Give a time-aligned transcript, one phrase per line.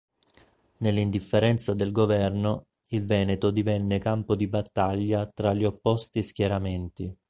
[0.77, 7.15] Nell'indifferenza del governo, il Veneto divenne campo di battaglia tra gli opposti schieramenti.